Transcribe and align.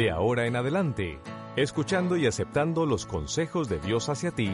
De 0.00 0.10
ahora 0.10 0.46
en 0.46 0.56
adelante, 0.56 1.20
escuchando 1.56 2.16
y 2.16 2.26
aceptando 2.26 2.86
los 2.86 3.04
consejos 3.04 3.68
de 3.68 3.78
Dios 3.80 4.08
hacia 4.08 4.30
ti, 4.30 4.50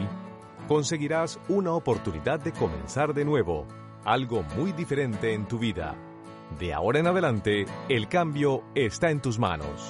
conseguirás 0.67 1.39
una 1.47 1.71
oportunidad 1.71 2.41
de 2.41 2.51
comenzar 2.51 3.13
de 3.13 3.23
nuevo, 3.23 3.65
algo 4.03 4.43
muy 4.57 4.73
diferente 4.73 5.33
en 5.33 5.47
tu 5.47 5.57
vida. 5.57 5.95
De 6.59 6.73
ahora 6.73 6.99
en 6.99 7.07
adelante, 7.07 7.65
el 7.87 8.09
cambio 8.09 8.65
está 8.75 9.09
en 9.09 9.21
tus 9.21 9.39
manos. 9.39 9.89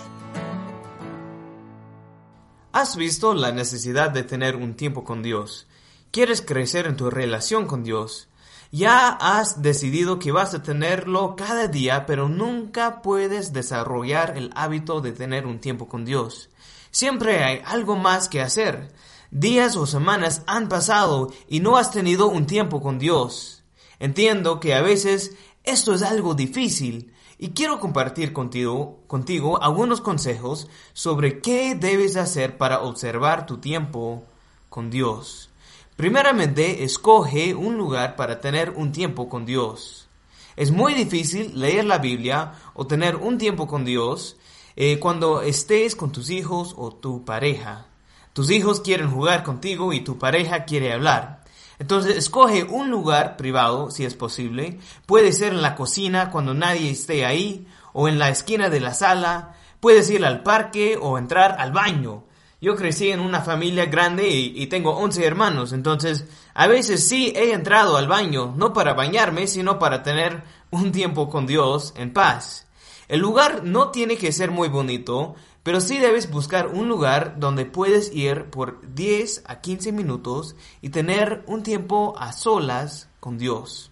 ¿Has 2.72 2.96
visto 2.96 3.34
la 3.34 3.52
necesidad 3.52 4.12
de 4.12 4.22
tener 4.22 4.58
un 4.58 4.76
tiempo 4.76 5.04
con 5.04 5.24
Dios? 5.24 5.68
¿Quieres 6.12 6.44
crecer 6.44 6.86
en 6.86 6.98
tu 6.98 7.10
relación 7.10 7.66
con 7.66 7.84
Dios? 7.84 8.27
Ya 8.72 9.10
has 9.10 9.62
decidido 9.62 10.20
que 10.20 10.32
vas 10.32 10.54
a 10.54 10.62
tenerlo 10.62 11.36
cada 11.36 11.68
día, 11.68 12.06
pero 12.06 12.28
nunca 12.28 13.02
puedes 13.02 13.54
desarrollar 13.54 14.38
el 14.38 14.52
hábito 14.56 15.00
de 15.02 15.14
tener 15.14 15.46
un 15.46 15.60
tiempo 15.60 15.88
con 15.88 16.04
Dios. 16.04 16.50
Siempre 16.92 17.44
hay 17.44 17.62
algo 17.66 17.96
más 17.96 18.28
que 18.28 18.42
hacer. 18.42 18.92
Días 19.32 19.76
o 19.76 19.86
semanas 19.86 20.42
han 20.48 20.68
pasado 20.70 21.32
y 21.48 21.60
no 21.60 21.78
has 21.78 21.92
tenido 21.92 22.28
un 22.28 22.46
tiempo 22.46 22.82
con 22.82 23.00
Dios. 23.00 23.64
Entiendo 24.00 24.60
que 24.60 24.74
a 24.74 24.82
veces 24.82 25.36
esto 25.64 25.94
es 25.94 26.02
algo 26.02 26.34
difícil 26.34 27.14
y 27.38 27.50
quiero 27.50 27.80
compartir 27.80 28.34
contigo, 28.34 29.60
algunos 29.62 30.02
consejos 30.02 30.68
sobre 30.94 31.40
qué 31.40 31.76
debes 31.76 32.16
hacer 32.16 32.58
para 32.58 32.82
observar 32.82 33.46
tu 33.46 33.58
tiempo 33.58 34.24
con 34.70 34.90
Dios. 34.90 35.50
Primeramente, 35.98 36.84
escoge 36.84 37.56
un 37.56 37.76
lugar 37.76 38.16
para 38.16 38.40
tener 38.40 38.70
un 38.70 38.92
tiempo 38.92 39.28
con 39.28 39.48
Dios. 39.48 40.08
Es 40.56 40.70
muy 40.70 40.94
difícil 40.94 41.60
leer 41.60 41.86
la 41.86 41.98
Biblia 41.98 42.54
o 42.76 42.86
tener 42.86 43.16
un 43.16 43.40
tiempo 43.40 43.66
con 43.66 43.84
Dios 43.84 44.38
eh, 44.76 45.00
cuando 45.00 45.42
estés 45.42 45.96
con 45.96 46.12
tus 46.12 46.30
hijos 46.30 46.76
o 46.78 46.92
tu 46.92 47.26
pareja. 47.26 47.88
Tus 48.34 48.52
hijos 48.52 48.80
quieren 48.82 49.10
jugar 49.10 49.42
contigo 49.42 49.92
y 49.92 50.02
tu 50.02 50.20
pareja 50.20 50.66
quiere 50.66 50.94
hablar. 50.94 51.44
Entonces 51.80 52.16
escoge 52.16 52.64
un 52.64 52.92
lugar 52.92 53.36
privado 53.36 53.90
si 53.90 54.06
es 54.06 54.14
posible. 54.14 54.78
Puede 55.08 55.32
ser 55.32 55.52
en 55.54 55.64
la 55.64 55.74
cocina 55.74 56.30
cuando 56.30 56.54
nadie 56.54 56.92
esté 56.92 57.26
ahí 57.26 57.66
o 57.94 58.08
en 58.08 58.20
la 58.20 58.30
esquina 58.30 58.70
de 58.70 58.82
la 58.82 58.94
sala. 58.94 59.56
Puedes 59.80 60.12
ir 60.12 60.24
al 60.24 60.44
parque 60.44 60.96
o 61.02 61.18
entrar 61.18 61.56
al 61.58 61.72
baño. 61.72 62.27
Yo 62.60 62.76
crecí 62.76 63.12
en 63.12 63.20
una 63.20 63.42
familia 63.42 63.86
grande 63.86 64.28
y, 64.30 64.66
tengo 64.66 64.98
11 64.98 65.24
hermanos, 65.24 65.74
entonces 65.74 66.26
a 66.56 66.66
veces 66.66 67.08
sí 67.08 67.32
he 67.36 67.54
entrado 67.54 67.98
al 67.98 68.08
baño, 68.08 68.56
no 68.58 68.74
para 68.74 68.96
bañarme, 68.96 69.46
sino 69.46 69.78
para 69.78 70.02
tener 70.02 70.44
un 70.72 70.92
tiempo 70.92 71.30
con 71.30 71.46
Dios 71.46 71.94
en 71.98 72.14
paz. 72.14 72.66
El 73.08 73.20
lugar 73.20 73.64
no 73.64 73.92
tiene 73.92 74.18
que 74.18 74.32
ser 74.32 74.50
muy 74.50 74.70
bonito, 74.70 75.36
pero 75.62 75.80
sí 75.80 76.00
debes 76.00 76.32
buscar 76.32 76.68
un 76.68 76.88
lugar 76.88 77.36
donde 77.38 77.66
puedes 77.66 78.12
ir 78.12 78.46
por 78.46 78.82
10 78.96 79.44
a 79.46 79.62
15 79.62 79.92
minutos 79.92 80.56
y 80.82 80.90
tener 80.90 81.44
un 81.46 81.62
tiempo 81.62 82.16
a 82.18 82.34
solas 82.34 83.08
con 83.20 83.38
Dios. 83.38 83.92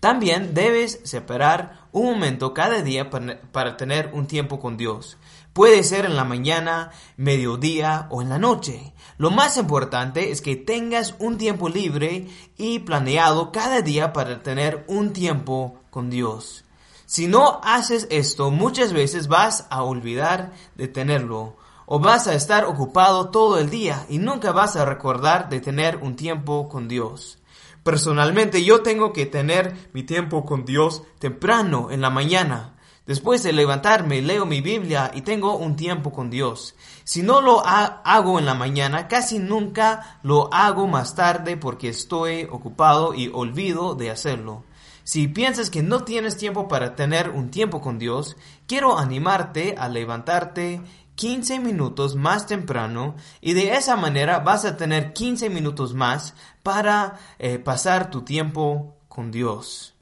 También 0.00 0.54
debes 0.54 1.00
separar 1.04 1.88
un 1.92 2.06
momento 2.06 2.54
cada 2.54 2.82
día 2.82 3.10
para, 3.10 3.76
tener 3.76 4.10
un 4.12 4.26
tiempo 4.26 4.60
con 4.60 4.76
Dios. 4.76 5.18
Puede 5.58 5.82
ser 5.82 6.04
en 6.04 6.14
la 6.14 6.22
mañana, 6.22 6.92
mediodía 7.16 8.06
o 8.10 8.22
en 8.22 8.28
la 8.28 8.38
noche. 8.38 8.94
Lo 9.16 9.32
más 9.32 9.56
importante 9.56 10.30
es 10.30 10.40
que 10.40 10.54
tengas 10.54 11.16
un 11.18 11.36
tiempo 11.36 11.68
libre 11.68 12.28
y 12.56 12.78
planeado 12.78 13.50
cada 13.50 13.82
día 13.82 14.12
para 14.12 14.44
tener 14.44 14.84
un 14.86 15.12
tiempo 15.12 15.80
con 15.90 16.10
Dios. 16.10 16.64
Si 17.06 17.26
no 17.26 17.60
haces 17.64 18.06
esto, 18.12 18.52
muchas 18.52 18.92
veces 18.92 19.26
vas 19.26 19.66
a 19.68 19.82
olvidar 19.82 20.52
de 20.76 20.86
tenerlo 20.86 21.56
o 21.86 21.98
vas 21.98 22.28
a 22.28 22.34
estar 22.34 22.64
ocupado 22.64 23.30
todo 23.30 23.58
el 23.58 23.68
día 23.68 24.06
y 24.08 24.18
nunca 24.18 24.52
vas 24.52 24.76
a 24.76 24.84
recordar 24.84 25.48
de 25.48 25.58
tener 25.58 25.96
un 25.96 26.14
tiempo 26.14 26.68
con 26.68 26.86
Dios. 26.86 27.40
Personalmente 27.82 28.62
yo 28.62 28.82
tengo 28.82 29.12
que 29.12 29.26
tener 29.26 29.88
mi 29.92 30.04
tiempo 30.04 30.44
con 30.44 30.64
Dios 30.64 31.02
temprano 31.18 31.90
en 31.90 32.00
la 32.00 32.10
mañana. 32.10 32.77
Después 33.08 33.42
de 33.42 33.54
levantarme, 33.54 34.20
leo 34.20 34.44
mi 34.44 34.60
Biblia 34.60 35.10
y 35.14 35.22
tengo 35.22 35.56
un 35.56 35.76
tiempo 35.76 36.12
con 36.12 36.28
Dios. 36.28 36.74
Si 37.04 37.22
no 37.22 37.40
lo 37.40 37.62
hago 37.64 38.38
en 38.38 38.44
la 38.44 38.52
mañana, 38.52 39.08
casi 39.08 39.38
nunca 39.38 40.18
lo 40.22 40.52
hago 40.52 40.86
más 40.86 41.14
tarde 41.14 41.56
porque 41.56 41.88
estoy 41.88 42.44
ocupado 42.44 43.14
y 43.14 43.30
olvido 43.32 43.94
de 43.94 44.10
hacerlo. 44.10 44.64
Si 45.04 45.26
piensas 45.26 45.70
que 45.70 45.82
no 45.82 46.04
tienes 46.04 46.36
tiempo 46.36 46.68
para 46.68 46.96
tener 46.96 47.30
un 47.30 47.50
tiempo 47.50 47.80
con 47.80 47.98
Dios, 47.98 48.36
quiero 48.66 48.98
animarte 48.98 49.74
a 49.78 49.88
levantarte 49.88 50.82
15 51.14 51.60
minutos 51.60 52.14
más 52.14 52.46
temprano 52.46 53.16
y 53.40 53.54
de 53.54 53.72
esa 53.72 53.96
manera 53.96 54.40
vas 54.40 54.66
a 54.66 54.76
tener 54.76 55.14
15 55.14 55.48
minutos 55.48 55.94
más 55.94 56.34
para 56.62 57.18
eh, 57.38 57.58
pasar 57.58 58.10
tu 58.10 58.20
tiempo 58.20 58.98
con 59.08 59.30
Dios. 59.30 59.94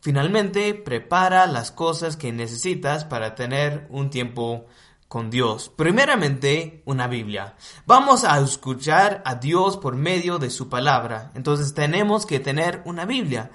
Finalmente, 0.00 0.74
prepara 0.74 1.46
las 1.46 1.70
cosas 1.70 2.16
que 2.16 2.32
necesitas 2.32 3.04
para 3.04 3.34
tener 3.34 3.86
un 3.90 4.10
tiempo 4.10 4.66
con 5.08 5.28
Dios. 5.28 5.70
Primeramente, 5.74 6.82
una 6.84 7.08
Biblia. 7.08 7.56
Vamos 7.84 8.24
a 8.24 8.38
escuchar 8.38 9.22
a 9.26 9.34
Dios 9.34 9.76
por 9.76 9.96
medio 9.96 10.38
de 10.38 10.50
su 10.50 10.68
palabra. 10.68 11.32
Entonces 11.34 11.74
tenemos 11.74 12.26
que 12.26 12.38
tener 12.38 12.80
una 12.84 13.04
Biblia. 13.06 13.50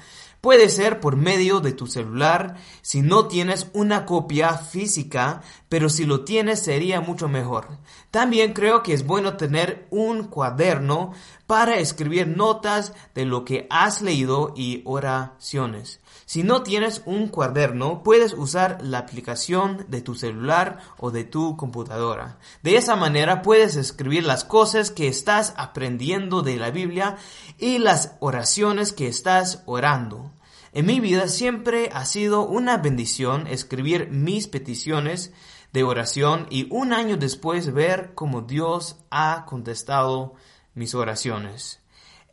Puede 0.46 0.70
ser 0.70 1.00
por 1.00 1.16
medio 1.16 1.60
de 1.60 1.74
tu 1.74 1.88
celular 1.88 2.58
si 2.84 3.02
no 3.02 3.28
tienes 3.28 3.66
una 3.74 4.06
copia 4.06 4.60
física, 4.60 5.42
pero 5.70 5.90
si 5.90 6.06
lo 6.06 6.24
tienes 6.24 6.60
sería 6.60 7.02
mucho 7.02 7.28
mejor. 7.28 7.80
También 8.12 8.54
creo 8.54 8.84
que 8.84 8.94
es 8.94 9.08
bueno 9.08 9.38
tener 9.38 9.88
un 9.90 10.26
cuaderno 10.26 11.14
para 11.48 11.80
escribir 11.80 12.28
notas 12.28 12.94
de 13.16 13.26
lo 13.26 13.44
que 13.44 13.66
has 13.72 14.04
leído 14.04 14.54
y 14.56 14.84
oraciones. 14.86 16.00
Si 16.28 16.44
no 16.44 16.62
tienes 16.62 17.02
un 17.06 17.28
cuaderno, 17.28 18.04
puedes 18.04 18.34
usar 18.34 18.78
la 18.84 19.00
aplicación 19.00 19.86
de 19.90 20.02
tu 20.02 20.14
celular 20.14 20.80
o 21.00 21.10
de 21.10 21.24
tu 21.24 21.58
computadora. 21.58 22.38
De 22.62 22.78
esa 22.78 22.96
manera 22.96 23.42
puedes 23.42 23.76
escribir 23.78 24.24
las 24.24 24.44
cosas 24.44 24.92
que 24.92 25.08
estás 25.08 25.56
aprendiendo 25.58 26.44
de 26.44 26.58
la 26.58 26.70
Biblia 26.70 27.18
y 27.58 27.80
las 27.80 28.16
oraciones 28.20 28.94
que 28.94 29.08
estás 29.08 29.64
orando. 29.66 30.35
En 30.76 30.88
mi 30.88 31.00
vida 31.00 31.30
siempre 31.30 31.90
ha 31.94 32.04
sido 32.04 32.46
una 32.46 32.76
bendición 32.76 33.48
escribir 33.48 34.10
mis 34.10 34.50
peticiones 34.50 35.32
de 35.72 35.86
oración 35.86 36.48
y 36.50 36.68
un 36.70 36.92
año 36.92 37.16
después 37.16 37.72
ver 37.74 38.12
cómo 38.14 38.42
Dios 38.42 38.98
ha 39.10 39.46
contestado 39.46 40.34
mis 40.74 40.94
oraciones. 40.94 41.80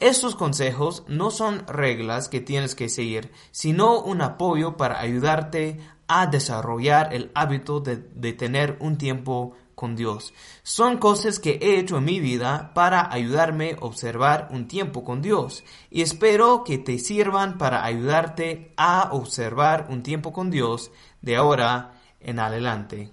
Estos 0.00 0.34
consejos 0.34 1.04
no 1.06 1.30
son 1.30 1.64
reglas 1.68 2.28
que 2.28 2.40
tienes 2.40 2.74
que 2.74 2.88
seguir, 2.88 3.30
sino 3.52 4.00
un 4.00 4.20
apoyo 4.22 4.76
para 4.76 4.98
ayudarte 4.98 5.78
a 6.08 6.26
desarrollar 6.26 7.14
el 7.14 7.30
hábito 7.36 7.78
de, 7.78 8.32
tener 8.32 8.76
un 8.80 8.98
tiempo 8.98 9.52
Dios. 9.96 10.32
Son 10.62 10.98
cosas 10.98 11.38
que 11.38 11.58
he 11.60 11.78
hecho 11.78 11.98
en 11.98 12.04
mi 12.04 12.20
vida 12.20 12.72
para 12.74 13.12
ayudarme 13.12 13.72
a 13.72 13.84
observar 13.84 14.48
un 14.50 14.68
tiempo 14.68 15.04
con 15.04 15.20
Dios 15.20 15.64
y 15.90 16.02
espero 16.02 16.64
que 16.64 16.78
te 16.78 16.98
sirvan 16.98 17.58
para 17.58 17.84
ayudarte 17.84 18.72
a 18.76 19.08
observar 19.12 19.86
un 19.90 20.02
tiempo 20.02 20.32
con 20.32 20.50
Dios 20.50 20.90
de 21.20 21.36
ahora 21.36 22.00
en 22.20 22.38
adelante. 22.38 23.10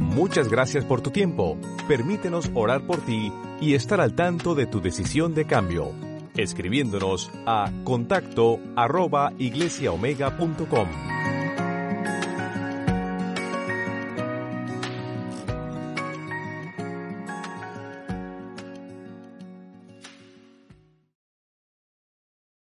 Muchas 0.00 0.48
gracias 0.48 0.84
por 0.84 1.00
tu 1.00 1.10
tiempo. 1.10 1.56
Permítenos 1.86 2.50
orar 2.54 2.86
por 2.86 3.00
ti 3.00 3.32
y 3.60 3.74
estar 3.74 4.00
al 4.00 4.14
tanto 4.14 4.54
de 4.54 4.66
tu 4.66 4.80
decisión 4.80 5.34
de 5.34 5.46
cambio, 5.46 5.92
escribiéndonos 6.36 7.30
a 7.46 7.70
contacto 7.84 8.58
arroba 8.76 9.32
iglesiaomega.com. 9.38 11.09